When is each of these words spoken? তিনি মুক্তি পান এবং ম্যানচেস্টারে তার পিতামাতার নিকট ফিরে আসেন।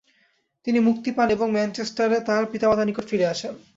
তিনি 0.67 0.79
মুক্তি 0.79 1.09
পান 1.11 1.27
এবং 1.29 1.47
ম্যানচেস্টারে 1.51 2.17
তার 2.19 2.43
পিতামাতার 2.51 2.87
নিকট 2.87 3.05
ফিরে 3.07 3.25
আসেন। 3.25 3.53